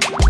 [0.00, 0.21] you.